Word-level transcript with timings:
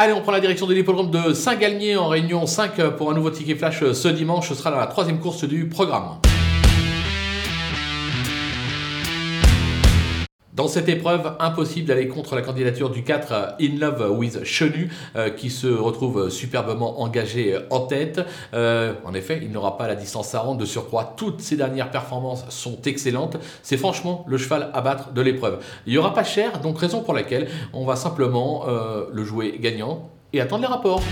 Allez, 0.00 0.12
on 0.12 0.20
prend 0.20 0.30
la 0.30 0.38
direction 0.38 0.68
de 0.68 0.74
l'hippodrome 0.74 1.10
de 1.10 1.32
Saint-Galmier 1.32 1.96
en 1.96 2.06
réunion 2.06 2.46
5 2.46 2.90
pour 2.90 3.10
un 3.10 3.14
nouveau 3.14 3.30
ticket 3.30 3.56
flash 3.56 3.82
ce 3.92 4.06
dimanche. 4.06 4.48
Ce 4.48 4.54
sera 4.54 4.70
dans 4.70 4.78
la 4.78 4.86
troisième 4.86 5.18
course 5.18 5.42
du 5.42 5.68
programme. 5.68 6.20
Dans 10.58 10.66
cette 10.66 10.88
épreuve, 10.88 11.36
impossible 11.38 11.86
d'aller 11.86 12.08
contre 12.08 12.34
la 12.34 12.42
candidature 12.42 12.90
du 12.90 13.04
4 13.04 13.30
euh, 13.30 13.46
In 13.60 13.78
Love 13.78 14.10
with 14.10 14.42
Chenu, 14.42 14.90
euh, 15.14 15.30
qui 15.30 15.50
se 15.50 15.68
retrouve 15.68 16.30
superbement 16.30 17.00
engagé 17.00 17.54
euh, 17.54 17.60
en 17.70 17.82
tête. 17.82 18.20
en 18.52 19.14
effet, 19.14 19.38
il 19.40 19.52
n'aura 19.52 19.78
pas 19.78 19.86
la 19.86 19.94
distance 19.94 20.34
à 20.34 20.40
rendre. 20.40 20.58
De 20.58 20.64
surcroît, 20.64 21.14
toutes 21.16 21.42
ses 21.42 21.56
dernières 21.56 21.92
performances 21.92 22.44
sont 22.48 22.82
excellentes. 22.86 23.36
C'est 23.62 23.76
franchement 23.76 24.24
le 24.26 24.36
cheval 24.36 24.70
à 24.74 24.80
battre 24.80 25.12
de 25.12 25.20
l'épreuve. 25.20 25.60
Il 25.86 25.92
n'y 25.92 25.98
aura 25.98 26.12
pas 26.12 26.24
cher, 26.24 26.58
donc 26.58 26.80
raison 26.80 27.02
pour 27.02 27.14
laquelle 27.14 27.46
on 27.72 27.84
va 27.84 27.94
simplement 27.94 28.66
le 29.12 29.24
jouer 29.24 29.58
gagnant 29.60 30.10
et 30.32 30.40
attendre 30.40 30.62
les 30.62 30.68
rapports. 30.68 31.02